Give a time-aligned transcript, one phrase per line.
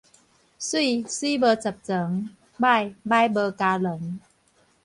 [0.03, 0.11] 媠，媠無十全，
[0.59, 0.69] 䆀，
[1.11, 1.13] 䆀
[3.29, 3.89] 無加圇